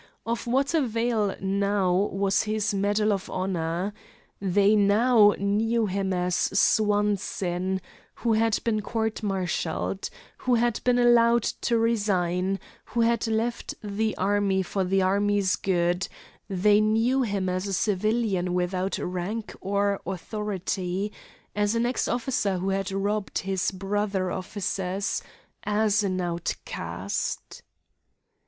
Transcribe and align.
Of 0.25 0.47
what 0.47 0.73
avail 0.73 1.35
now 1.39 1.93
was 1.93 2.41
his 2.41 2.73
medal 2.73 3.13
of 3.13 3.29
honor? 3.29 3.93
They 4.41 4.75
now 4.75 5.35
knew 5.37 5.85
him 5.85 6.11
as 6.11 6.35
Swanson, 6.59 7.79
who 8.15 8.33
had 8.33 8.57
been 8.63 8.81
court 8.81 9.21
martialled, 9.21 10.09
who 10.39 10.55
had 10.55 10.83
been 10.83 10.97
allowed 10.97 11.43
to 11.43 11.77
resign, 11.77 12.59
who 12.85 13.01
had 13.01 13.27
left 13.27 13.75
the 13.83 14.17
army 14.17 14.63
for 14.63 14.83
the 14.83 15.03
army's 15.03 15.55
good; 15.55 16.07
they 16.49 16.81
knew 16.81 17.21
him 17.21 17.47
as 17.47 17.67
a 17.67 17.73
civilian 17.73 18.55
without 18.55 18.97
rank 18.97 19.53
or 19.61 20.01
authority, 20.07 21.11
as 21.55 21.75
an 21.75 21.85
ex 21.85 22.07
officer 22.07 22.57
who 22.57 22.69
had 22.69 22.91
robbed 22.91 23.37
his 23.37 23.69
brother 23.69 24.31
officers, 24.31 25.21
as 25.61 26.01
an 26.03 26.19
outcast. 26.19 27.61